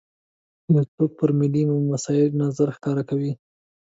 [0.73, 3.31] یو څوک پر ملي مسایلو نظر ښکاره کوي.